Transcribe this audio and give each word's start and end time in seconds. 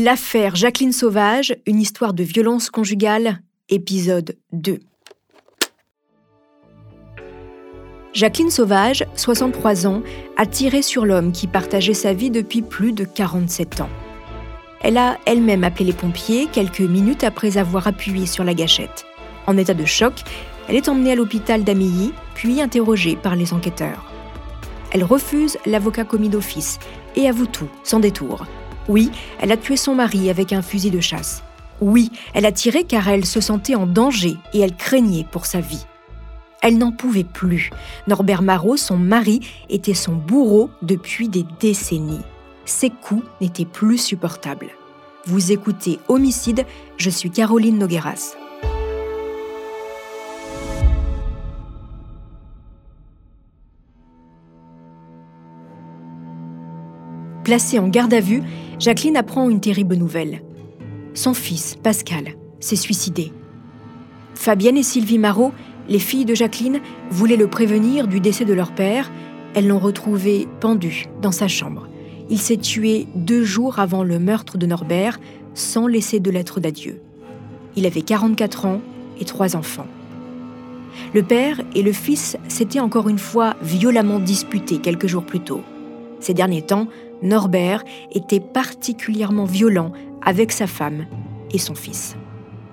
L'affaire 0.00 0.54
Jacqueline 0.54 0.92
Sauvage, 0.92 1.56
une 1.66 1.80
histoire 1.80 2.14
de 2.14 2.22
violence 2.22 2.70
conjugale, 2.70 3.40
épisode 3.68 4.36
2. 4.52 4.78
Jacqueline 8.12 8.52
Sauvage, 8.52 9.04
63 9.16 9.88
ans, 9.88 10.04
a 10.36 10.46
tiré 10.46 10.82
sur 10.82 11.04
l'homme 11.04 11.32
qui 11.32 11.48
partageait 11.48 11.94
sa 11.94 12.12
vie 12.12 12.30
depuis 12.30 12.62
plus 12.62 12.92
de 12.92 13.02
47 13.02 13.80
ans. 13.80 13.88
Elle 14.82 14.98
a 14.98 15.18
elle-même 15.26 15.64
appelé 15.64 15.86
les 15.86 15.92
pompiers 15.92 16.46
quelques 16.46 16.78
minutes 16.78 17.24
après 17.24 17.58
avoir 17.58 17.88
appuyé 17.88 18.26
sur 18.26 18.44
la 18.44 18.54
gâchette. 18.54 19.04
En 19.48 19.58
état 19.58 19.74
de 19.74 19.84
choc, 19.84 20.22
elle 20.68 20.76
est 20.76 20.88
emmenée 20.88 21.10
à 21.10 21.16
l'hôpital 21.16 21.64
d'Amilly, 21.64 22.12
puis 22.36 22.62
interrogée 22.62 23.16
par 23.16 23.34
les 23.34 23.52
enquêteurs. 23.52 24.12
Elle 24.92 25.02
refuse 25.02 25.58
l'avocat 25.66 26.04
commis 26.04 26.28
d'office 26.28 26.78
et 27.16 27.28
avoue 27.28 27.46
tout, 27.46 27.68
sans 27.82 27.98
détour. 27.98 28.46
Oui, 28.88 29.10
elle 29.38 29.52
a 29.52 29.56
tué 29.56 29.76
son 29.76 29.94
mari 29.94 30.30
avec 30.30 30.52
un 30.52 30.62
fusil 30.62 30.90
de 30.90 31.00
chasse. 31.00 31.42
Oui, 31.80 32.10
elle 32.34 32.46
a 32.46 32.52
tiré 32.52 32.84
car 32.84 33.06
elle 33.08 33.26
se 33.26 33.40
sentait 33.40 33.74
en 33.74 33.86
danger 33.86 34.36
et 34.54 34.60
elle 34.60 34.74
craignait 34.74 35.26
pour 35.30 35.46
sa 35.46 35.60
vie. 35.60 35.84
Elle 36.62 36.78
n'en 36.78 36.90
pouvait 36.90 37.24
plus. 37.24 37.70
Norbert 38.08 38.42
Marot, 38.42 38.76
son 38.76 38.96
mari, 38.96 39.40
était 39.68 39.94
son 39.94 40.14
bourreau 40.14 40.70
depuis 40.82 41.28
des 41.28 41.44
décennies. 41.60 42.22
Ses 42.64 42.90
coups 42.90 43.24
n'étaient 43.40 43.64
plus 43.64 43.98
supportables. 43.98 44.70
Vous 45.26 45.52
écoutez 45.52 46.00
Homicide, 46.08 46.64
je 46.96 47.10
suis 47.10 47.30
Caroline 47.30 47.78
Nogueras. 47.78 48.34
Placée 57.44 57.78
en 57.78 57.88
garde 57.88 58.12
à 58.12 58.20
vue, 58.20 58.42
Jacqueline 58.78 59.16
apprend 59.16 59.50
une 59.50 59.60
terrible 59.60 59.96
nouvelle. 59.96 60.42
Son 61.14 61.34
fils, 61.34 61.76
Pascal, 61.82 62.36
s'est 62.60 62.76
suicidé. 62.76 63.32
Fabienne 64.34 64.76
et 64.76 64.84
Sylvie 64.84 65.18
Marot, 65.18 65.52
les 65.88 65.98
filles 65.98 66.24
de 66.24 66.34
Jacqueline, 66.34 66.80
voulaient 67.10 67.36
le 67.36 67.48
prévenir 67.48 68.06
du 68.06 68.20
décès 68.20 68.44
de 68.44 68.54
leur 68.54 68.72
père. 68.72 69.10
Elles 69.54 69.66
l'ont 69.66 69.80
retrouvé 69.80 70.46
pendu 70.60 71.06
dans 71.20 71.32
sa 71.32 71.48
chambre. 71.48 71.88
Il 72.30 72.38
s'est 72.38 72.58
tué 72.58 73.08
deux 73.16 73.42
jours 73.42 73.80
avant 73.80 74.04
le 74.04 74.20
meurtre 74.20 74.58
de 74.58 74.66
Norbert, 74.66 75.18
sans 75.54 75.88
laisser 75.88 76.20
de 76.20 76.30
lettre 76.30 76.60
d'adieu. 76.60 77.00
Il 77.74 77.84
avait 77.84 78.02
44 78.02 78.66
ans 78.66 78.80
et 79.20 79.24
trois 79.24 79.56
enfants. 79.56 79.86
Le 81.14 81.24
père 81.24 81.60
et 81.74 81.82
le 81.82 81.92
fils 81.92 82.36
s'étaient 82.46 82.80
encore 82.80 83.08
une 83.08 83.18
fois 83.18 83.56
violemment 83.60 84.20
disputés 84.20 84.78
quelques 84.78 85.06
jours 85.06 85.24
plus 85.24 85.40
tôt. 85.40 85.62
Ces 86.20 86.34
derniers 86.34 86.62
temps, 86.62 86.88
Norbert 87.22 87.84
était 88.12 88.40
particulièrement 88.40 89.44
violent 89.44 89.92
avec 90.24 90.52
sa 90.52 90.66
femme 90.66 91.06
et 91.52 91.58
son 91.58 91.74
fils. 91.74 92.16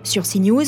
Sur 0.03 0.23
CNews, 0.23 0.65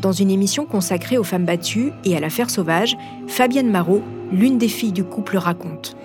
dans 0.00 0.12
une 0.12 0.30
émission 0.30 0.66
consacrée 0.66 1.16
aux 1.16 1.24
femmes 1.24 1.44
battues 1.44 1.92
et 2.04 2.16
à 2.16 2.20
l'affaire 2.20 2.50
sauvage, 2.50 2.96
Fabienne 3.28 3.70
Marot, 3.70 4.02
l'une 4.32 4.58
des 4.58 4.68
filles 4.68 4.92
du 4.92 5.04
couple, 5.04 5.36
raconte. 5.36 5.96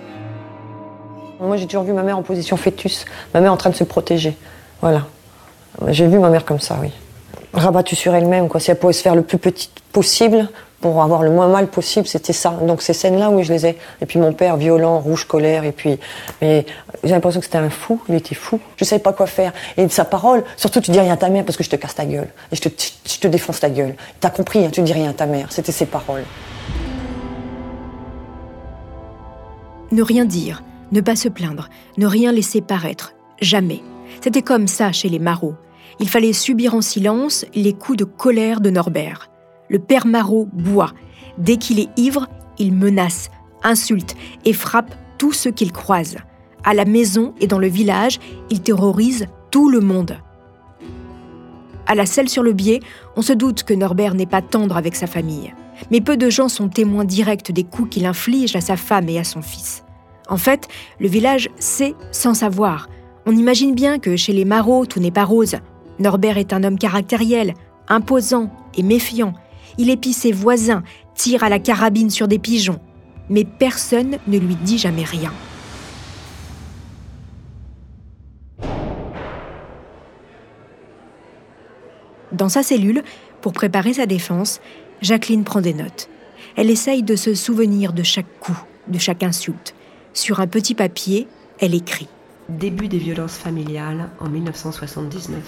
Moi, 1.39 1.57
j'ai 1.57 1.65
toujours 1.65 1.83
vu 1.83 1.93
ma 1.93 2.03
mère 2.03 2.17
en 2.17 2.23
position 2.23 2.57
fœtus, 2.57 3.05
ma 3.33 3.41
mère 3.41 3.51
en 3.51 3.57
train 3.57 3.71
de 3.71 3.75
se 3.75 3.83
protéger. 3.83 4.37
Voilà. 4.81 5.07
J'ai 5.87 6.07
vu 6.07 6.19
ma 6.19 6.29
mère 6.29 6.45
comme 6.45 6.59
ça, 6.59 6.77
oui. 6.81 6.91
Rabattue 7.53 7.95
sur 7.95 8.13
elle-même, 8.13 8.47
quoi. 8.47 8.59
Si 8.59 8.71
elle 8.71 8.79
pouvait 8.79 8.93
se 8.93 9.01
faire 9.01 9.15
le 9.15 9.23
plus 9.23 9.37
petit 9.37 9.69
possible 9.91 10.49
pour 10.81 11.01
avoir 11.01 11.23
le 11.23 11.31
moins 11.31 11.47
mal 11.47 11.67
possible, 11.67 12.07
c'était 12.07 12.33
ça. 12.33 12.51
Donc 12.61 12.81
ces 12.81 12.93
scènes-là, 12.93 13.29
oui, 13.29 13.43
je 13.43 13.53
les 13.53 13.65
ai. 13.65 13.77
Et 14.01 14.05
puis 14.05 14.19
mon 14.19 14.33
père, 14.33 14.57
violent, 14.57 14.99
rouge, 14.99 15.25
colère, 15.25 15.63
et 15.63 15.71
puis, 15.71 15.97
mais 16.41 16.65
j'ai 17.03 17.11
l'impression 17.11 17.39
que 17.39 17.45
c'était 17.45 17.57
un 17.57 17.69
fou. 17.69 18.01
Il 18.09 18.15
était 18.15 18.35
fou. 18.35 18.59
Je 18.77 18.85
savais 18.85 19.01
pas 19.01 19.13
quoi 19.13 19.27
faire. 19.27 19.53
Et 19.77 19.87
sa 19.89 20.05
parole, 20.05 20.43
surtout, 20.57 20.81
tu 20.81 20.91
dis 20.91 20.99
rien 20.99 21.13
à 21.13 21.17
ta 21.17 21.29
mère 21.29 21.45
parce 21.45 21.57
que 21.57 21.63
je 21.63 21.69
te 21.69 21.75
casse 21.75 21.95
ta 21.95 22.05
gueule 22.05 22.27
et 22.51 22.55
je 22.55 22.61
te, 22.61 22.69
je 22.69 23.19
te 23.19 23.27
défonce 23.27 23.59
ta 23.59 23.69
gueule. 23.69 23.95
T'as 24.19 24.29
compris, 24.29 24.65
hein, 24.65 24.69
tu 24.71 24.81
dis 24.81 24.93
rien 24.93 25.09
à 25.09 25.13
ta 25.13 25.25
mère. 25.25 25.47
C'était 25.49 25.71
ses 25.71 25.85
paroles. 25.85 26.25
Ne 29.91 30.01
rien 30.01 30.25
dire, 30.25 30.63
ne 30.91 31.01
pas 31.01 31.15
se 31.15 31.29
plaindre, 31.29 31.69
ne 31.97 32.07
rien 32.07 32.31
laisser 32.31 32.61
paraître, 32.61 33.13
jamais. 33.39 33.81
C'était 34.21 34.41
comme 34.41 34.67
ça 34.67 34.91
chez 34.91 35.09
les 35.09 35.19
Marot. 35.19 35.55
Il 35.99 36.09
fallait 36.09 36.33
subir 36.33 36.75
en 36.75 36.81
silence 36.81 37.45
les 37.53 37.73
coups 37.73 37.97
de 37.99 38.03
colère 38.03 38.59
de 38.59 38.69
Norbert. 38.69 39.29
Le 39.69 39.79
père 39.79 40.05
Marot 40.05 40.47
boit. 40.53 40.91
Dès 41.37 41.57
qu'il 41.57 41.79
est 41.79 41.89
ivre, 41.97 42.27
il 42.57 42.73
menace, 42.73 43.29
insulte 43.63 44.15
et 44.45 44.53
frappe 44.53 44.95
tous 45.17 45.33
ceux 45.33 45.51
qu'il 45.51 45.71
croise. 45.71 46.17
À 46.63 46.73
la 46.73 46.85
maison 46.85 47.33
et 47.39 47.47
dans 47.47 47.59
le 47.59 47.67
village, 47.67 48.19
il 48.49 48.61
terrorise 48.61 49.27
tout 49.51 49.69
le 49.69 49.79
monde. 49.79 50.17
À 51.87 51.93
la 51.93 52.05
selle 52.05 52.29
sur 52.29 52.41
le 52.41 52.53
biais, 52.53 52.79
on 53.15 53.21
se 53.21 53.33
doute 53.33 53.63
que 53.63 53.73
Norbert 53.73 54.15
n'est 54.15 54.25
pas 54.25 54.41
tendre 54.41 54.77
avec 54.77 54.95
sa 54.95 55.07
famille. 55.07 55.53
Mais 55.91 56.01
peu 56.01 56.17
de 56.17 56.29
gens 56.29 56.49
sont 56.49 56.69
témoins 56.69 57.05
directs 57.05 57.51
des 57.51 57.63
coups 57.63 57.89
qu'il 57.89 58.05
inflige 58.05 58.55
à 58.55 58.61
sa 58.61 58.77
femme 58.77 59.09
et 59.09 59.19
à 59.19 59.23
son 59.23 59.41
fils. 59.41 59.83
En 60.27 60.37
fait, 60.37 60.67
le 60.99 61.07
village 61.07 61.49
sait 61.57 61.93
sans 62.11 62.33
savoir. 62.33 62.89
On 63.27 63.35
imagine 63.35 63.75
bien 63.75 63.99
que 63.99 64.15
chez 64.15 64.33
les 64.33 64.45
Marot, 64.45 64.85
tout 64.85 64.99
n'est 64.99 65.11
pas 65.11 65.25
rose. 65.25 65.57
Norbert 65.99 66.37
est 66.37 66.53
un 66.53 66.63
homme 66.63 66.79
caractériel, 66.79 67.53
imposant 67.87 68.49
et 68.75 68.83
méfiant. 68.83 69.33
Il 69.77 69.89
épie 69.89 70.13
ses 70.13 70.31
voisins, 70.31 70.83
tire 71.15 71.43
à 71.43 71.49
la 71.49 71.59
carabine 71.59 72.09
sur 72.09 72.27
des 72.27 72.39
pigeons. 72.39 72.79
Mais 73.29 73.43
personne 73.43 74.17
ne 74.27 74.37
lui 74.37 74.55
dit 74.55 74.77
jamais 74.77 75.03
rien. 75.03 75.33
Dans 82.31 82.49
sa 82.49 82.63
cellule, 82.63 83.03
pour 83.41 83.53
préparer 83.53 83.93
sa 83.93 84.05
défense, 84.05 84.59
Jacqueline 85.01 85.43
prend 85.43 85.61
des 85.61 85.73
notes. 85.73 86.09
Elle 86.55 86.69
essaye 86.69 87.03
de 87.03 87.15
se 87.15 87.33
souvenir 87.33 87.93
de 87.93 88.03
chaque 88.03 88.39
coup, 88.39 88.57
de 88.87 88.99
chaque 88.99 89.23
insulte. 89.23 89.73
Sur 90.13 90.39
un 90.39 90.47
petit 90.47 90.75
papier, 90.75 91.27
elle 91.59 91.73
écrit. 91.73 92.07
Début 92.49 92.87
des 92.87 92.97
violences 92.97 93.37
familiales 93.37 94.09
en 94.19 94.29
1979. 94.29 95.41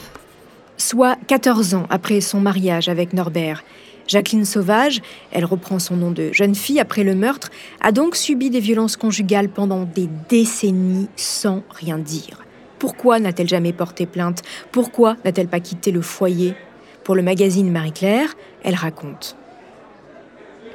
Soit 0.77 1.17
14 1.27 1.73
ans 1.73 1.87
après 1.89 2.21
son 2.21 2.39
mariage 2.39 2.87
avec 2.87 3.13
Norbert, 3.13 3.63
Jacqueline 4.07 4.45
Sauvage, 4.45 5.01
elle 5.31 5.45
reprend 5.45 5.79
son 5.79 5.97
nom 5.97 6.11
de 6.11 6.31
jeune 6.31 6.55
fille 6.55 6.79
après 6.79 7.03
le 7.03 7.13
meurtre, 7.13 7.49
a 7.81 7.91
donc 7.91 8.15
subi 8.15 8.49
des 8.49 8.61
violences 8.61 8.97
conjugales 8.97 9.49
pendant 9.49 9.83
des 9.83 10.09
décennies 10.29 11.09
sans 11.15 11.63
rien 11.69 11.97
dire. 11.97 12.39
Pourquoi 12.79 13.19
n'a-t-elle 13.19 13.49
jamais 13.49 13.73
porté 13.73 14.05
plainte? 14.05 14.43
Pourquoi 14.71 15.15
n'a-t-elle 15.25 15.47
pas 15.47 15.59
quitté 15.59 15.91
le 15.91 16.01
foyer? 16.01 16.55
Pour 17.03 17.15
le 17.15 17.21
magazine 17.21 17.71
Marie-Claire, 17.71 18.35
elle 18.63 18.75
raconte. 18.75 19.35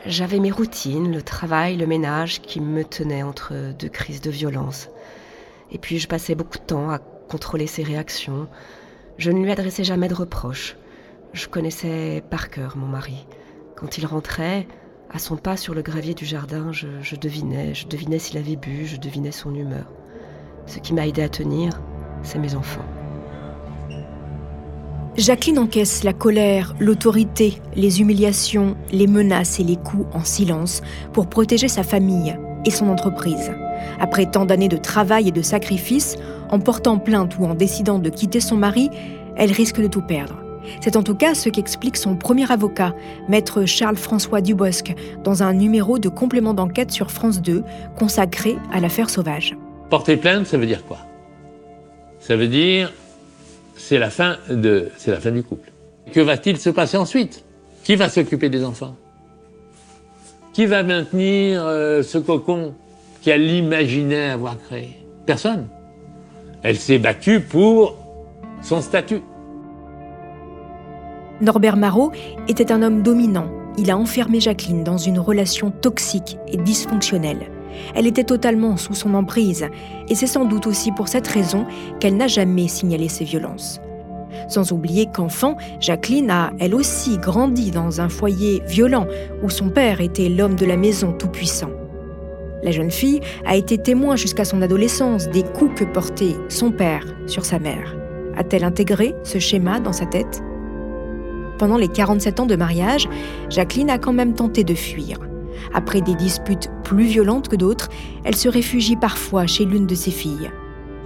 J'avais 0.05 0.41
mes 0.41 0.51
routines, 0.51 1.13
le 1.13 1.23
travail, 1.23 1.77
le 1.77 1.87
ménage 1.87 2.41
qui 2.41 2.61
me 2.61 2.85
tenaient 2.85 3.23
entre 3.23 3.55
deux 3.79 3.89
crises 3.89 4.21
de 4.21 4.31
violence. 4.31 4.89
Et 5.71 5.79
puis 5.79 5.99
je 5.99 6.09
passais 6.09 6.35
beaucoup 6.35 6.59
de 6.59 6.65
temps 6.65 6.91
à 6.91 6.99
contrôler 6.99 7.67
ses 7.69 7.85
réactions. 7.85 8.49
Je 9.17 9.31
ne 9.31 9.43
lui 9.43 9.53
adressais 9.53 9.85
jamais 9.85 10.09
de 10.09 10.15
reproches. 10.15 10.77
Je 11.33 11.47
connaissais 11.47 12.23
par 12.29 12.51
cœur 12.51 12.77
mon 12.77 12.87
mari. 12.87 13.27
Quand 13.75 13.97
il 13.97 14.05
rentrait, 14.05 14.67
à 15.11 15.19
son 15.19 15.37
pas 15.37 15.57
sur 15.57 15.73
le 15.73 15.81
gravier 15.81 16.13
du 16.13 16.27
jardin, 16.27 16.73
je, 16.73 17.17
devinais, 17.17 17.73
je 17.73 17.87
devinais 17.87 18.19
s'il 18.19 18.37
avait 18.37 18.57
bu, 18.57 18.85
je 18.85 18.99
devinais 18.99 19.33
son 19.33 19.55
humeur. 19.55 19.91
Ce 20.67 20.79
qui 20.79 20.93
m'a 20.93 21.07
aidé 21.07 21.23
à 21.23 21.31
tenir, 21.31 21.81
c'est 22.23 22.39
mes 22.39 22.55
enfants. 22.55 22.85
Jacqueline 25.17 25.59
encaisse 25.59 26.05
la 26.05 26.13
colère, 26.13 26.75
l'autorité, 26.79 27.63
les 27.75 28.03
humiliations, 28.03 28.77
les 28.91 29.07
menaces 29.07 29.59
et 29.59 29.65
les 29.65 29.77
coups 29.77 30.07
en 30.15 30.25
silence 30.25 30.83
pour 31.15 31.29
protéger 31.29 31.69
sa 31.69 31.83
famille 31.83 32.37
et 32.67 32.71
son 32.71 32.91
entreprise. 32.91 33.53
Après 34.01 34.31
tant 34.31 34.45
d'années 34.45 34.69
de 34.69 34.77
travail 34.77 35.29
et 35.29 35.33
de 35.33 35.43
sacrifices, 35.43 36.17
en 36.51 36.59
portant 36.59 36.99
plainte 36.99 37.39
ou 37.39 37.47
en 37.47 37.55
décidant 37.55 37.99
de 37.99 38.11
quitter 38.11 38.41
son 38.41 38.57
mari, 38.57 38.91
elle 39.37 39.53
risque 39.53 39.81
de 39.81 39.89
tout 39.89 40.03
perdre. 40.03 40.42
C'est 40.81 40.97
en 40.97 41.03
tout 41.03 41.15
cas 41.15 41.35
ce 41.35 41.49
qu'explique 41.49 41.97
son 41.97 42.17
premier 42.17 42.51
avocat, 42.51 42.95
maître 43.29 43.65
Charles-François 43.65 44.41
Dubosc, 44.41 44.95
dans 45.25 45.43
un 45.43 45.53
numéro 45.53 45.99
de 45.99 46.09
complément 46.09 46.55
d'enquête 46.55 46.91
sur 46.91 47.11
France 47.11 47.43
2 47.43 47.63
consacré 47.97 48.57
à 48.73 48.81
l'affaire 48.81 49.11
sauvage. 49.11 49.57
Porter 49.91 50.17
plainte, 50.17 50.47
ça 50.47 50.59
veut 50.59 50.67
dire 50.67 50.85
quoi? 50.85 50.99
Ça 52.21 52.37
veut 52.37 52.49
dire 52.49 52.93
c'est 53.77 53.99
la 53.99 54.11
fin 54.11 54.39
de 54.49 54.91
c'est 54.97 55.11
la 55.11 55.21
fin 55.21 55.31
du 55.31 55.43
couple. 55.43 55.71
Que 56.13 56.21
va-t-il 56.21 56.59
se 56.59 56.71
passer 56.71 56.97
ensuite? 56.97 57.45
Qui 57.85 57.97
va 57.97 58.09
s'occuper 58.09 58.49
des 58.49 58.65
enfants? 58.65 58.97
Qui 60.53 60.67
va 60.67 60.83
maintenir 60.83 61.65
euh, 61.65 62.03
ce 62.03 62.19
cocon 62.19 62.75
qui 63.23 63.33
a 63.33 63.37
l'imaginé 63.37 64.31
avoir 64.31 64.57
créé? 64.59 64.99
Personne. 65.27 65.67
Elle 66.63 66.77
s'est 66.77 66.99
battue 66.99 67.41
pour 67.41 67.97
son 68.63 68.81
statut. 68.81 69.23
Norbert 71.43 71.77
Marot 71.77 72.13
était 72.47 72.71
un 72.71 72.83
homme 72.83 73.03
dominant. 73.03 73.49
Il 73.77 73.91
a 73.91 73.99
enfermé 73.99 74.39
Jacqueline 74.39 74.85
dans 74.85 74.97
une 74.97 75.19
relation 75.19 75.73
toxique 75.73 76.39
et 76.47 76.57
dysfonctionnelle. 76.57 77.51
Elle 77.97 78.07
était 78.07 78.23
totalement 78.23 78.77
sous 78.77 78.95
son 78.95 79.15
emprise, 79.15 79.67
et 80.09 80.15
c'est 80.15 80.29
sans 80.29 80.45
doute 80.45 80.69
aussi 80.69 80.93
pour 80.93 81.09
cette 81.09 81.27
raison 81.27 81.67
qu'elle 81.99 82.17
n'a 82.17 82.29
jamais 82.29 82.69
signalé 82.69 83.09
ces 83.09 83.25
violences. 83.25 83.81
Sans 84.47 84.71
oublier 84.71 85.09
qu'enfant, 85.13 85.57
Jacqueline 85.81 86.31
a, 86.31 86.53
elle 86.61 86.77
aussi, 86.77 87.19
grandi 87.19 87.73
dans 87.73 88.01
un 88.01 88.09
foyer 88.09 88.63
violent 88.69 89.09
où 89.43 89.51
son 89.51 89.69
père 89.69 90.01
était 90.01 90.29
l'homme 90.29 90.55
de 90.55 90.67
la 90.67 90.77
maison 90.77 91.13
tout-puissant. 91.13 91.71
La 92.63 92.71
jeune 92.71 92.93
fille 92.93 93.21
a 93.45 93.57
été 93.57 93.79
témoin 93.79 94.15
jusqu'à 94.15 94.45
son 94.45 94.63
adolescence 94.63 95.29
des 95.29 95.43
coups 95.43 95.81
que 95.81 95.85
portait 95.85 96.37
son 96.49 96.71
père 96.71 97.05
sur 97.27 97.45
sa 97.45 97.59
mère. 97.59 97.97
A-t-elle 98.37 98.63
intégré 98.63 99.17
ce 99.25 99.41
schéma 99.41 99.81
dans 99.81 99.93
sa 99.93 100.07
tête? 100.07 100.41
Pendant 101.59 101.77
les 101.77 101.89
47 101.89 102.41
ans 102.41 102.47
de 102.47 102.57
mariage, 102.57 103.09
Jacqueline 103.49 103.91
a 103.91 103.99
quand 103.99 104.13
même 104.13 104.35
tenté 104.35 104.65
de 104.65 104.75
fuir. 104.75 105.19
Après 105.75 106.01
des 106.01 106.15
disputes 106.15 106.71
plus 106.85 107.05
violentes 107.05 107.49
que 107.49 107.57
d'autres, 107.57 107.89
elle 108.25 108.37
se 108.37 108.49
réfugie 108.49 108.97
parfois 108.97 109.47
chez 109.47 109.65
l'une 109.65 109.87
de 109.87 109.95
ses 109.95 110.11
filles. 110.11 110.51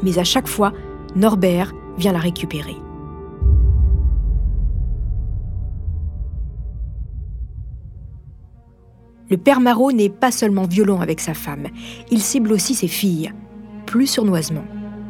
Mais 0.03 0.19
à 0.19 0.25
chaque 0.25 0.49
fois, 0.49 0.73
Norbert 1.15 1.73
vient 1.99 2.13
la 2.13 2.19
récupérer. 2.19 2.77
Le 9.29 9.37
père 9.37 9.61
Marot 9.61 9.91
n'est 9.91 10.09
pas 10.09 10.31
seulement 10.31 10.67
violent 10.67 11.01
avec 11.01 11.21
sa 11.21 11.35
femme, 11.35 11.67
il 12.13 12.23
cible 12.23 12.53
aussi 12.53 12.75
ses 12.75 12.87
filles, 12.87 13.33
plus 13.85 14.07
sournoisement. 14.07 14.65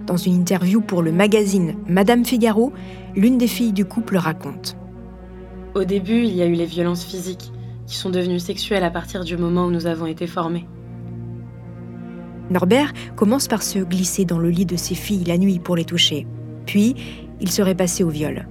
Dans 0.06 0.16
une 0.16 0.34
interview 0.34 0.80
pour 0.80 1.02
le 1.02 1.12
magazine 1.12 1.74
Madame 1.86 2.24
Figaro, 2.24 2.72
l'une 3.14 3.36
des 3.36 3.48
filles 3.48 3.72
du 3.72 3.84
couple 3.84 4.16
raconte. 4.16 4.76
Au 5.76 5.84
début, 5.84 6.22
il 6.22 6.34
y 6.34 6.40
a 6.40 6.46
eu 6.46 6.54
les 6.54 6.64
violences 6.64 7.04
physiques, 7.04 7.52
qui 7.86 7.96
sont 7.96 8.08
devenues 8.08 8.40
sexuelles 8.40 8.82
à 8.82 8.90
partir 8.90 9.24
du 9.24 9.36
moment 9.36 9.66
où 9.66 9.70
nous 9.70 9.86
avons 9.86 10.06
été 10.06 10.26
formés. 10.26 10.66
Norbert 12.48 12.94
commence 13.14 13.46
par 13.46 13.62
se 13.62 13.80
glisser 13.80 14.24
dans 14.24 14.38
le 14.38 14.48
lit 14.48 14.64
de 14.64 14.76
ses 14.76 14.94
filles 14.94 15.24
la 15.24 15.36
nuit 15.36 15.58
pour 15.58 15.76
les 15.76 15.84
toucher. 15.84 16.26
Puis, 16.64 16.94
il 17.42 17.50
serait 17.50 17.74
passé 17.74 18.04
au 18.04 18.08
viol. 18.08 18.48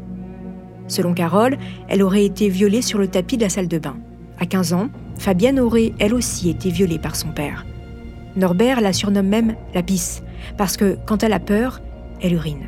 Selon 0.88 1.16
Carole, 1.16 1.57
elle 1.88 2.04
aurait 2.04 2.25
été 2.25 2.48
violée 2.48 2.83
sur 2.83 3.00
le 3.00 3.07
tapis 3.07 3.38
de 3.38 3.42
la 3.42 3.50
salle 3.50 3.69
de 3.69 3.80
bain. 3.80 3.98
À 4.38 4.45
15 4.45 4.74
ans, 4.74 4.89
Fabienne 5.18 5.60
aurait 5.60 5.94
elle 5.98 6.13
aussi 6.13 6.51
été 6.51 6.69
violée 6.69 7.00
par 7.00 7.16
son 7.16 7.30
père. 7.30 7.66
Norbert 8.36 8.81
la 8.81 8.94
surnomme 8.94 9.30
même 9.30 9.56
la 9.74 9.81
pisse, 9.81 10.22
parce 10.60 10.77
que 10.77 10.95
quand 11.07 11.24
elle 11.24 11.33
a 11.33 11.39
peur, 11.39 11.81
elle 12.22 12.33
urine. 12.33 12.68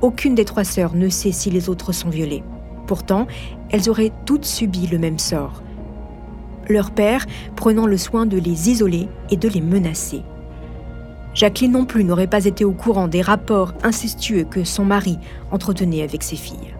Aucune 0.00 0.34
des 0.34 0.46
trois 0.46 0.64
sœurs 0.64 0.94
ne 0.94 1.10
sait 1.10 1.32
si 1.32 1.50
les 1.50 1.68
autres 1.68 1.92
sont 1.92 2.08
violées. 2.08 2.42
Pourtant, 2.90 3.28
elles 3.70 3.88
auraient 3.88 4.10
toutes 4.26 4.44
subi 4.44 4.88
le 4.88 4.98
même 4.98 5.20
sort. 5.20 5.62
Leur 6.68 6.90
père 6.90 7.24
prenant 7.54 7.86
le 7.86 7.96
soin 7.96 8.26
de 8.26 8.36
les 8.36 8.68
isoler 8.68 9.08
et 9.30 9.36
de 9.36 9.48
les 9.48 9.60
menacer. 9.60 10.22
Jacqueline 11.32 11.70
non 11.70 11.84
plus 11.84 12.02
n'aurait 12.02 12.26
pas 12.26 12.46
été 12.46 12.64
au 12.64 12.72
courant 12.72 13.06
des 13.06 13.22
rapports 13.22 13.74
incestueux 13.84 14.42
que 14.42 14.64
son 14.64 14.84
mari 14.84 15.20
entretenait 15.52 16.02
avec 16.02 16.24
ses 16.24 16.34
filles. 16.34 16.74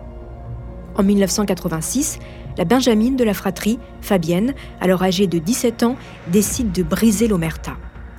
En 0.96 1.04
1986, 1.04 2.18
la 2.58 2.64
Benjamine 2.64 3.14
de 3.14 3.22
la 3.22 3.32
fratrie, 3.32 3.78
Fabienne, 4.00 4.54
alors 4.80 5.04
âgée 5.04 5.28
de 5.28 5.38
17 5.38 5.84
ans, 5.84 5.94
décide 6.26 6.72
de 6.72 6.82
briser 6.82 7.28
l'omerta. 7.28 7.76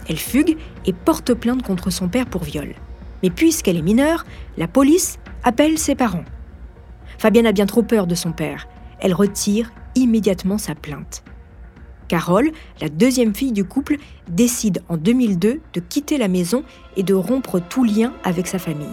Elle 0.07 0.15
fugue 0.15 0.55
et 0.85 0.93
porte 0.93 1.33
plainte 1.33 1.63
contre 1.63 1.89
son 1.89 2.07
père 2.07 2.27
pour 2.27 2.45
viol. 2.45 2.73
Mais 3.21 3.31
puisqu'elle 3.31 3.75
est 3.75 3.81
mineure, 3.81 4.25
la 4.57 4.69
police 4.69 5.19
appelle 5.43 5.77
ses 5.77 5.95
parents. 5.95 6.23
Fabienne 7.21 7.45
a 7.45 7.51
bien 7.51 7.68
trop 7.68 7.83
peur 7.83 8.07
de 8.07 8.15
son 8.15 8.31
père. 8.31 8.68
Elle 9.00 9.13
retire 9.13 9.71
immédiatement 9.94 10.57
sa 10.57 10.73
plainte. 10.73 11.23
Carole, 12.07 12.50
la 12.81 12.89
deuxième 12.89 13.35
fille 13.35 13.51
du 13.51 13.63
couple, 13.63 13.97
décide 14.27 14.81
en 14.89 14.97
2002 14.97 15.62
de 15.71 15.79
quitter 15.81 16.18
la 16.18 16.27
maison 16.27 16.63
et 16.97 17.03
de 17.03 17.13
rompre 17.13 17.59
tout 17.59 17.83
lien 17.83 18.12
avec 18.23 18.47
sa 18.47 18.57
famille. 18.57 18.88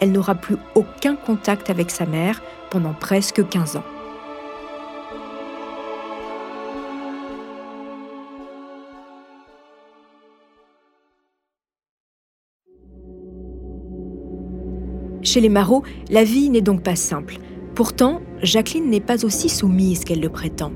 Elle 0.00 0.10
n'aura 0.10 0.34
plus 0.34 0.56
aucun 0.74 1.14
contact 1.14 1.70
avec 1.70 1.92
sa 1.92 2.06
mère 2.06 2.42
pendant 2.70 2.92
presque 2.92 3.48
15 3.48 3.76
ans. 3.76 3.84
Chez 15.22 15.40
les 15.40 15.48
Marot, 15.48 15.84
la 16.10 16.24
vie 16.24 16.50
n'est 16.50 16.62
donc 16.62 16.82
pas 16.82 16.96
simple. 16.96 17.36
Pourtant, 17.80 18.20
Jacqueline 18.42 18.90
n'est 18.90 19.00
pas 19.00 19.24
aussi 19.24 19.48
soumise 19.48 20.04
qu'elle 20.04 20.20
le 20.20 20.28
prétend. 20.28 20.70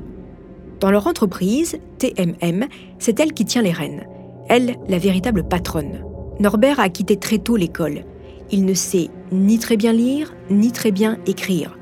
Dans 0.80 0.90
leur 0.90 1.06
entreprise, 1.06 1.78
TMM, 1.98 2.64
c'est 2.98 3.20
elle 3.20 3.34
qui 3.34 3.44
tient 3.44 3.60
les 3.60 3.72
rênes. 3.72 4.06
Elle, 4.48 4.76
la 4.88 4.96
véritable 4.96 5.46
patronne. 5.46 6.02
Norbert 6.40 6.80
a 6.80 6.88
quitté 6.88 7.18
très 7.18 7.36
tôt 7.36 7.56
l'école. 7.56 8.06
Il 8.50 8.64
ne 8.64 8.72
sait 8.72 9.10
ni 9.32 9.58
très 9.58 9.76
bien 9.76 9.92
lire, 9.92 10.34
ni 10.48 10.72
très 10.72 10.92
bien 10.92 11.18
écrire. 11.26 11.78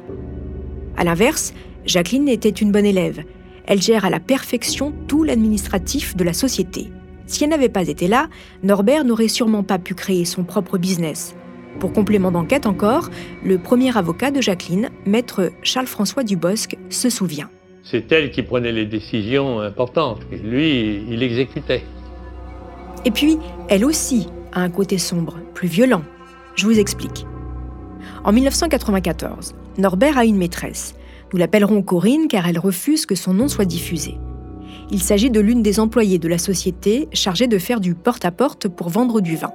À 0.96 1.04
l'inverse, 1.04 1.54
Jacqueline 1.86 2.28
était 2.28 2.48
une 2.48 2.72
bonne 2.72 2.84
élève. 2.84 3.22
Elle 3.66 3.80
gère 3.80 4.04
à 4.04 4.10
la 4.10 4.18
perfection 4.18 4.92
tout 5.06 5.22
l'administratif 5.22 6.16
de 6.16 6.24
la 6.24 6.32
société. 6.32 6.90
Si 7.26 7.44
elle 7.44 7.50
n'avait 7.50 7.68
pas 7.68 7.86
été 7.86 8.08
là, 8.08 8.28
Norbert 8.64 9.04
n'aurait 9.04 9.28
sûrement 9.28 9.62
pas 9.62 9.78
pu 9.78 9.94
créer 9.94 10.24
son 10.24 10.42
propre 10.42 10.78
business. 10.78 11.36
Pour 11.80 11.92
complément 11.92 12.30
d'enquête 12.30 12.66
encore, 12.66 13.10
le 13.44 13.58
premier 13.58 13.96
avocat 13.96 14.30
de 14.30 14.40
Jacqueline, 14.40 14.90
maître 15.04 15.50
Charles-François 15.62 16.22
Dubosc, 16.22 16.76
se 16.90 17.10
souvient. 17.10 17.50
C'est 17.82 18.10
elle 18.12 18.30
qui 18.30 18.42
prenait 18.42 18.72
les 18.72 18.86
décisions 18.86 19.60
importantes. 19.60 20.20
Lui, 20.30 21.04
il 21.08 21.22
exécutait. 21.22 21.82
Et 23.04 23.10
puis, 23.10 23.38
elle 23.68 23.84
aussi 23.84 24.28
a 24.52 24.60
un 24.60 24.70
côté 24.70 24.98
sombre, 24.98 25.38
plus 25.54 25.68
violent. 25.68 26.02
Je 26.54 26.66
vous 26.66 26.78
explique. 26.78 27.26
En 28.24 28.32
1994, 28.32 29.54
Norbert 29.78 30.18
a 30.18 30.24
une 30.24 30.36
maîtresse. 30.36 30.94
Nous 31.32 31.38
l'appellerons 31.38 31.82
Corinne 31.82 32.28
car 32.28 32.46
elle 32.46 32.58
refuse 32.58 33.06
que 33.06 33.14
son 33.14 33.34
nom 33.34 33.48
soit 33.48 33.64
diffusé. 33.64 34.18
Il 34.90 35.02
s'agit 35.02 35.30
de 35.30 35.40
l'une 35.40 35.62
des 35.62 35.80
employées 35.80 36.18
de 36.18 36.28
la 36.28 36.38
société 36.38 37.08
chargée 37.12 37.46
de 37.46 37.58
faire 37.58 37.80
du 37.80 37.94
porte-à-porte 37.94 38.66
-porte 38.66 38.74
pour 38.74 38.90
vendre 38.90 39.20
du 39.20 39.36
vin. 39.36 39.50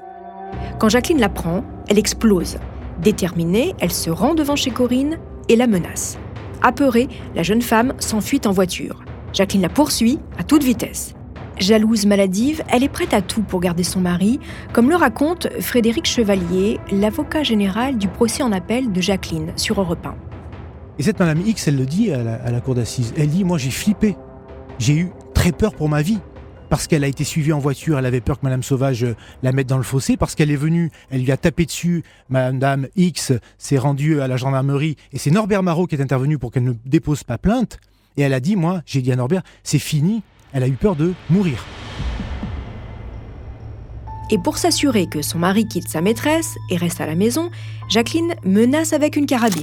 Quand 0.79 0.89
Jacqueline 0.89 1.19
l'apprend, 1.19 1.63
elle 1.89 1.97
explose. 1.97 2.57
Déterminée, 3.01 3.73
elle 3.79 3.91
se 3.91 4.09
rend 4.09 4.35
devant 4.35 4.55
chez 4.55 4.71
Corinne 4.71 5.17
et 5.49 5.55
la 5.55 5.67
menace. 5.67 6.17
Apeurée, 6.61 7.07
la 7.35 7.43
jeune 7.43 7.61
femme 7.61 7.93
s'enfuit 7.99 8.41
en 8.45 8.51
voiture. 8.51 9.03
Jacqueline 9.33 9.61
la 9.61 9.69
poursuit 9.69 10.19
à 10.37 10.43
toute 10.43 10.63
vitesse. 10.63 11.13
Jalouse 11.59 12.05
maladive, 12.05 12.63
elle 12.69 12.83
est 12.83 12.89
prête 12.89 13.13
à 13.13 13.21
tout 13.21 13.41
pour 13.41 13.59
garder 13.59 13.83
son 13.83 13.99
mari, 13.99 14.39
comme 14.73 14.89
le 14.89 14.95
raconte 14.95 15.47
Frédéric 15.59 16.05
Chevalier, 16.05 16.79
l'avocat 16.91 17.43
général 17.43 17.97
du 17.97 18.07
procès 18.07 18.43
en 18.43 18.51
appel 18.51 18.91
de 18.91 19.01
Jacqueline 19.01 19.53
sur 19.55 19.81
Europe 19.81 20.05
1. 20.05 20.15
Et 20.99 21.03
cette 21.03 21.19
Madame 21.19 21.41
X, 21.45 21.67
elle 21.67 21.77
le 21.77 21.85
dit 21.85 22.11
à 22.11 22.23
la, 22.23 22.35
à 22.35 22.51
la 22.51 22.61
cour 22.61 22.75
d'assises. 22.75 23.13
Elle 23.17 23.29
dit 23.29 23.43
Moi, 23.43 23.57
j'ai 23.57 23.71
flippé. 23.71 24.15
J'ai 24.79 24.93
eu 24.93 25.11
très 25.33 25.51
peur 25.51 25.73
pour 25.73 25.89
ma 25.89 26.01
vie 26.01 26.19
parce 26.69 26.87
qu'elle 26.87 27.03
a 27.03 27.07
été 27.07 27.23
suivie 27.23 27.53
en 27.53 27.59
voiture, 27.59 27.97
elle 27.97 28.05
avait 28.05 28.21
peur 28.21 28.39
que 28.39 28.45
Madame 28.45 28.63
Sauvage 28.63 29.03
euh, 29.03 29.15
la 29.43 29.51
mette 29.51 29.67
dans 29.67 29.77
le 29.77 29.83
fossé, 29.83 30.17
parce 30.17 30.35
qu'elle 30.35 30.51
est 30.51 30.55
venue, 30.55 30.91
elle 31.09 31.23
lui 31.23 31.31
a 31.31 31.37
tapé 31.37 31.65
dessus, 31.65 32.03
Madame 32.29 32.87
X 32.95 33.33
s'est 33.57 33.77
rendue 33.77 34.21
à 34.21 34.27
la 34.27 34.37
gendarmerie, 34.37 34.95
et 35.13 35.17
c'est 35.17 35.31
Norbert 35.31 35.63
Marot 35.63 35.87
qui 35.87 35.95
est 35.95 36.01
intervenu 36.01 36.37
pour 36.37 36.51
qu'elle 36.51 36.63
ne 36.63 36.73
dépose 36.85 37.23
pas 37.23 37.37
plainte, 37.37 37.79
et 38.17 38.21
elle 38.21 38.33
a 38.33 38.39
dit, 38.39 38.55
moi, 38.55 38.81
j'ai 38.85 39.01
dit 39.01 39.11
à 39.11 39.15
Norbert, 39.15 39.43
c'est 39.63 39.79
fini, 39.79 40.23
elle 40.53 40.63
a 40.63 40.67
eu 40.67 40.73
peur 40.73 40.95
de 40.95 41.13
mourir. 41.29 41.63
Et 44.29 44.37
pour 44.37 44.57
s'assurer 44.57 45.07
que 45.07 45.21
son 45.21 45.39
mari 45.39 45.67
quitte 45.67 45.87
sa 45.87 46.01
maîtresse 46.01 46.55
et 46.69 46.75
reste 46.75 46.99
à 46.99 47.05
la 47.05 47.15
maison, 47.15 47.49
Jacqueline 47.89 48.35
menace 48.43 48.91
avec 48.91 49.15
une 49.15 49.25
carabine. 49.25 49.61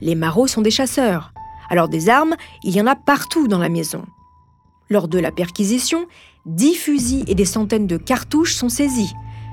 Les 0.00 0.14
Marot 0.14 0.46
sont 0.46 0.62
des 0.62 0.70
chasseurs. 0.70 1.32
Alors 1.70 1.88
des 1.88 2.08
armes, 2.08 2.36
il 2.62 2.76
y 2.76 2.80
en 2.80 2.86
a 2.86 2.94
partout 2.94 3.48
dans 3.48 3.58
la 3.58 3.68
maison. 3.68 4.04
Lors 4.88 5.08
de 5.08 5.18
la 5.18 5.32
perquisition, 5.32 6.06
dix 6.44 6.74
fusils 6.74 7.24
et 7.26 7.34
des 7.34 7.44
centaines 7.44 7.86
de 7.86 7.96
cartouches 7.96 8.54
sont 8.54 8.68
saisis. 8.68 9.12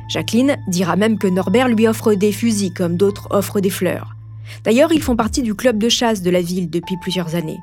Jacqueline 0.09 0.57
dira 0.67 0.95
même 0.95 1.17
que 1.17 1.27
Norbert 1.27 1.69
lui 1.69 1.87
offre 1.87 2.13
des 2.13 2.31
fusils 2.31 2.73
comme 2.73 2.97
d'autres 2.97 3.27
offrent 3.31 3.61
des 3.61 3.69
fleurs. 3.69 4.15
D'ailleurs, 4.63 4.91
ils 4.91 5.01
font 5.01 5.15
partie 5.15 5.41
du 5.41 5.55
club 5.55 5.77
de 5.77 5.89
chasse 5.89 6.21
de 6.21 6.29
la 6.29 6.41
ville 6.41 6.69
depuis 6.69 6.97
plusieurs 6.97 7.35
années. 7.35 7.59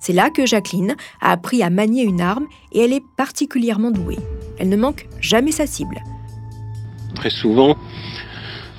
C'est 0.00 0.12
là 0.12 0.30
que 0.30 0.46
Jacqueline 0.46 0.96
a 1.20 1.30
appris 1.30 1.62
à 1.62 1.70
manier 1.70 2.02
une 2.02 2.20
arme 2.20 2.46
et 2.72 2.80
elle 2.80 2.92
est 2.92 3.04
particulièrement 3.16 3.92
douée. 3.92 4.18
Elle 4.58 4.68
ne 4.68 4.76
manque 4.76 5.06
jamais 5.20 5.52
sa 5.52 5.66
cible. 5.66 6.02
Très 7.14 7.30
souvent, 7.30 7.76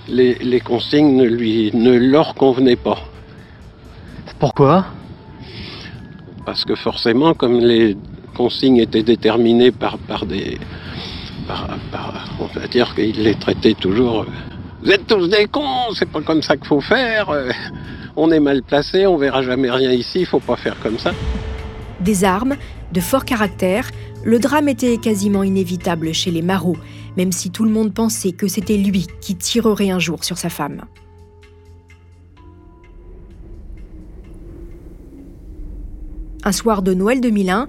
les, 0.10 0.36
les 0.36 0.60
consignes 0.60 1.16
ne, 1.16 1.24
lui, 1.24 1.72
ne 1.74 1.96
leur 1.96 2.36
convenaient 2.36 2.76
pas. 2.76 3.00
Pourquoi? 4.40 4.88
Parce 6.46 6.66
que 6.66 6.76
forcément, 6.76 7.34
comme 7.34 7.60
les 7.60 7.98
consignes 8.36 8.78
étaient 8.78 9.04
déterminées 9.04 9.72
par, 9.72 9.98
par 9.98 10.26
des... 10.26 10.58
On 12.40 12.46
va 12.60 12.68
dire 12.68 12.94
qu'il 12.96 13.22
les 13.22 13.36
traitait 13.36 13.74
toujours... 13.74 14.26
Vous 14.84 14.92
êtes 14.92 15.08
tous 15.08 15.28
des 15.30 15.46
cons, 15.46 15.94
c'est 15.94 16.10
pas 16.10 16.22
comme 16.22 16.42
ça 16.42 16.58
qu'il 16.58 16.68
faut 16.68 16.82
faire. 16.82 17.32
On 18.18 18.32
est 18.32 18.42
mal 18.42 18.64
placé, 18.64 19.08
on 19.08 19.16
verra 19.16 19.42
jamais 19.42 19.72
rien 19.72 19.92
ici, 19.92 20.20
il 20.22 20.26
faut 20.26 20.42
pas 20.42 20.58
faire 20.58 20.78
comme 20.82 21.00
ça. 21.00 21.12
Des 22.02 22.26
armes, 22.26 22.56
de 22.92 23.00
fort 23.00 23.24
caractère, 23.24 23.90
Le 24.26 24.40
drame 24.40 24.70
était 24.70 24.98
quasiment 24.98 25.44
inévitable 25.44 26.14
chez 26.14 26.32
les 26.32 26.42
Marot, 26.42 26.78
même 27.18 27.34
si 27.34 27.52
tout 27.52 27.66
le 27.66 27.70
monde 27.70 27.94
pensait 27.94 28.32
que 28.32 28.48
c'était 28.48 28.78
lui 28.78 29.06
qui 29.20 29.36
tirerait 29.36 29.90
un 29.90 30.00
jour 30.00 30.24
sur 30.24 30.38
sa 30.38 30.48
femme. 30.48 30.86
Un 36.46 36.52
soir 36.52 36.82
de 36.82 36.94
Noël 36.94 37.22
2001, 37.22 37.68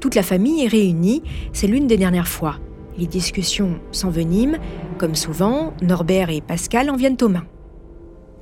toute 0.00 0.14
la 0.14 0.22
famille 0.22 0.64
est 0.64 0.68
réunie, 0.68 1.22
c'est 1.52 1.66
l'une 1.66 1.86
des 1.86 1.98
dernières 1.98 2.28
fois. 2.28 2.56
Les 2.96 3.06
discussions 3.06 3.78
s'enveniment, 3.90 4.56
comme 4.96 5.14
souvent, 5.14 5.74
Norbert 5.82 6.30
et 6.30 6.40
Pascal 6.40 6.88
en 6.88 6.96
viennent 6.96 7.18
aux 7.20 7.28
mains. 7.28 7.46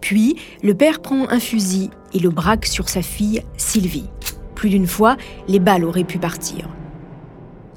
Puis, 0.00 0.36
le 0.62 0.74
père 0.74 1.00
prend 1.00 1.28
un 1.30 1.40
fusil 1.40 1.90
et 2.14 2.20
le 2.20 2.30
braque 2.30 2.66
sur 2.66 2.88
sa 2.88 3.02
fille 3.02 3.42
Sylvie. 3.56 4.08
Plus 4.54 4.70
d'une 4.70 4.86
fois, 4.86 5.16
les 5.48 5.58
balles 5.58 5.84
auraient 5.84 6.04
pu 6.04 6.18
partir. 6.18 6.68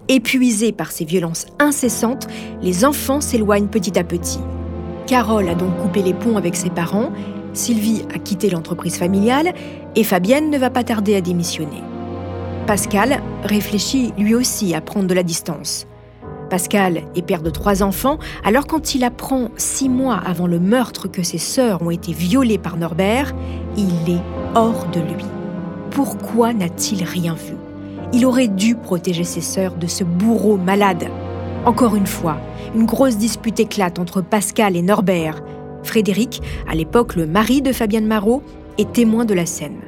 Épuisés 0.07 0.71
par 0.73 0.91
ces 0.91 1.05
violences 1.05 1.47
incessantes, 1.57 2.27
les 2.61 2.85
enfants 2.85 3.21
s'éloignent 3.21 3.67
petit 3.67 3.97
à 3.97 4.03
petit. 4.03 4.39
Carole 5.07 5.49
a 5.49 5.55
donc 5.55 5.75
coupé 5.77 6.03
les 6.03 6.13
ponts 6.13 6.37
avec 6.37 6.55
ses 6.55 6.69
parents, 6.69 7.11
Sylvie 7.53 8.03
a 8.13 8.19
quitté 8.19 8.49
l'entreprise 8.49 8.97
familiale 8.97 9.53
et 9.95 10.03
Fabienne 10.03 10.51
ne 10.51 10.57
va 10.57 10.69
pas 10.69 10.83
tarder 10.83 11.15
à 11.15 11.21
démissionner. 11.21 11.81
Pascal 12.67 13.21
réfléchit 13.43 14.11
lui 14.17 14.33
aussi 14.33 14.73
à 14.73 14.81
prendre 14.81 15.05
de 15.05 15.13
la 15.13 15.21
distance. 15.21 15.85
Pascal 16.49 17.03
est 17.15 17.21
père 17.21 17.43
de 17.43 17.51
trois 17.51 17.83
enfants, 17.83 18.17
alors 18.43 18.65
quand 18.65 18.95
il 18.95 19.03
apprend 19.03 19.49
six 19.55 19.87
mois 19.87 20.15
avant 20.25 20.47
le 20.47 20.59
meurtre 20.59 21.07
que 21.07 21.21
ses 21.21 21.37
sœurs 21.37 21.83
ont 21.83 21.91
été 21.91 22.11
violées 22.11 22.57
par 22.57 22.77
Norbert, 22.77 23.35
il 23.77 24.11
est 24.11 24.21
hors 24.55 24.87
de 24.87 24.99
lui. 24.99 25.25
Pourquoi 25.91 26.53
n'a-t-il 26.53 27.03
rien 27.03 27.35
vu? 27.35 27.53
Il 28.13 28.25
aurait 28.25 28.47
dû 28.47 28.75
protéger 28.75 29.25
ses 29.25 29.41
sœurs 29.41 29.75
de 29.75 29.85
ce 29.85 30.03
bourreau 30.03 30.57
malade. 30.57 31.05
Encore 31.65 31.95
une 31.95 32.07
fois, 32.07 32.37
une 32.73 32.85
grosse 32.85 33.17
dispute 33.17 33.59
éclate 33.59 33.99
entre 33.99 34.21
Pascal 34.21 34.75
et 34.75 34.81
Norbert. 34.81 35.43
Frédéric, 35.83 36.41
à 36.67 36.73
l'époque 36.73 37.15
le 37.15 37.27
mari 37.27 37.61
de 37.61 37.71
Fabienne 37.71 38.07
Marot, 38.07 38.41
est 38.79 38.91
témoin 38.91 39.23
de 39.23 39.35
la 39.35 39.45
scène. 39.45 39.81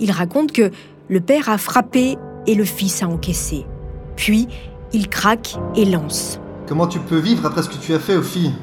Il 0.00 0.10
raconte 0.10 0.52
que 0.52 0.70
le 1.10 1.20
père 1.20 1.48
a 1.48 1.58
frappé 1.58 2.16
et 2.46 2.54
le 2.54 2.64
fils 2.64 3.02
a 3.02 3.08
encaissé. 3.08 3.66
Puis, 4.14 4.46
il 4.92 5.08
craque 5.08 5.56
et 5.74 5.84
lance. 5.84 6.38
Comment 6.68 6.86
tu 6.86 7.00
peux 7.00 7.18
vivre 7.18 7.44
après 7.44 7.64
ce 7.64 7.68
que 7.68 7.76
tu 7.76 7.92
as 7.92 7.98
fait 7.98 8.16
aux 8.16 8.22
filles? 8.22 8.54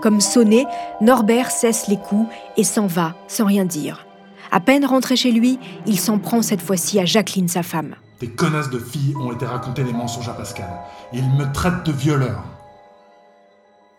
Comme 0.00 0.20
sonné, 0.20 0.64
Norbert 1.00 1.50
cesse 1.50 1.88
les 1.88 1.96
coups 1.96 2.32
et 2.56 2.62
s'en 2.62 2.86
va 2.86 3.16
sans 3.26 3.46
rien 3.46 3.64
dire. 3.64 4.06
À 4.52 4.60
peine 4.60 4.84
rentré 4.84 5.16
chez 5.16 5.32
lui, 5.32 5.58
il 5.86 5.98
s'en 5.98 6.18
prend 6.18 6.40
cette 6.40 6.62
fois-ci 6.62 7.00
à 7.00 7.04
Jacqueline, 7.04 7.48
sa 7.48 7.64
femme. 7.64 7.96
Des 8.20 8.28
connasses 8.28 8.70
de 8.70 8.78
filles 8.78 9.16
ont 9.16 9.32
été 9.32 9.44
racontées 9.44 9.82
des 9.82 9.92
mensonges 9.92 10.28
à 10.28 10.34
Pascal. 10.34 10.70
Il 11.12 11.24
me 11.30 11.52
traite 11.52 11.84
de 11.84 11.90
violeur. 11.90 12.44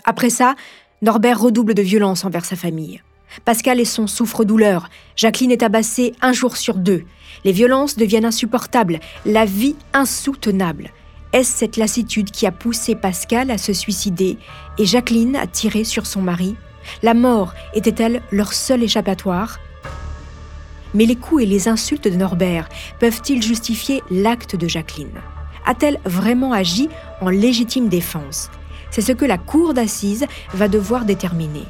Après 0.05 0.29
ça, 0.29 0.55
Norbert 1.01 1.41
redouble 1.41 1.73
de 1.73 1.81
violence 1.81 2.23
envers 2.23 2.45
sa 2.45 2.55
famille. 2.55 3.01
Pascal 3.45 3.79
et 3.79 3.85
son 3.85 4.07
souffre-douleur. 4.07 4.89
Jacqueline 5.15 5.51
est 5.51 5.63
abassée 5.63 6.13
un 6.21 6.33
jour 6.33 6.57
sur 6.57 6.75
deux. 6.75 7.03
Les 7.43 7.51
violences 7.51 7.97
deviennent 7.97 8.25
insupportables, 8.25 8.99
la 9.25 9.45
vie 9.45 9.75
insoutenable. 9.93 10.91
Est-ce 11.33 11.57
cette 11.57 11.77
lassitude 11.77 12.29
qui 12.29 12.45
a 12.45 12.51
poussé 12.51 12.95
Pascal 12.95 13.49
à 13.49 13.57
se 13.57 13.73
suicider 13.73 14.37
et 14.77 14.85
Jacqueline 14.85 15.35
à 15.35 15.47
tirer 15.47 15.83
sur 15.83 16.05
son 16.05 16.21
mari? 16.21 16.55
La 17.01 17.13
mort 17.13 17.53
était-elle 17.73 18.21
leur 18.31 18.53
seul 18.53 18.83
échappatoire? 18.83 19.59
Mais 20.93 21.05
les 21.05 21.15
coups 21.15 21.43
et 21.43 21.47
les 21.47 21.67
insultes 21.67 22.07
de 22.07 22.15
Norbert 22.15 22.69
peuvent-ils 22.99 23.41
justifier 23.41 24.03
l'acte 24.11 24.55
de 24.55 24.67
Jacqueline? 24.67 25.21
A-t-elle 25.65 25.99
vraiment 26.05 26.53
agi 26.53 26.87
en 27.19 27.29
légitime 27.29 27.89
défense? 27.89 28.51
C'est 28.91 29.01
ce 29.01 29.11
que 29.11 29.25
la 29.25 29.39
cour 29.39 29.73
d'assises 29.73 30.27
va 30.53 30.67
devoir 30.67 31.03
déterminer 31.05 31.63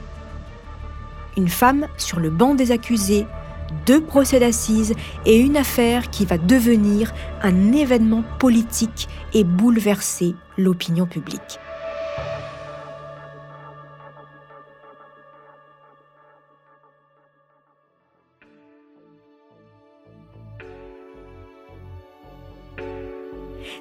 une 1.38 1.48
femme 1.48 1.88
sur 1.98 2.20
le 2.20 2.30
banc 2.30 2.56
des 2.56 2.72
accusés, 2.72 3.26
deux 3.86 4.02
procès 4.02 4.40
d'assises 4.40 4.94
et 5.26 5.38
une 5.40 5.58
affaire 5.58 6.10
qui 6.10 6.26
va 6.26 6.38
devenir 6.38 7.14
un 7.42 7.72
événement 7.74 8.24
politique 8.40 9.08
et 9.34 9.44
bouleverser 9.44 10.36
l'opinion 10.58 11.06
publique. 11.06 11.60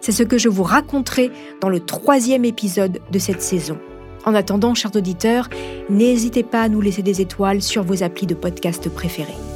C'est 0.01 0.11
ce 0.11 0.25
que 0.25 0.37
je 0.37 0.49
vous 0.49 0.65
raconterai 0.65 1.31
dans 1.61 1.69
le 1.69 1.79
troisième 1.79 2.45
épisode 2.45 3.01
de 3.13 3.19
cette 3.21 3.41
saison. 3.41 3.79
En 4.25 4.35
attendant, 4.35 4.75
chers 4.75 4.95
auditeurs, 4.95 5.49
n'hésitez 5.91 6.43
pas 6.43 6.63
à 6.63 6.69
nous 6.69 6.81
laisser 6.81 7.03
des 7.03 7.21
étoiles 7.21 7.63
sur 7.63 7.83
vos 7.83 8.03
applis 8.03 8.27
de 8.27 8.35
podcast 8.35 8.89
préférés. 8.89 9.52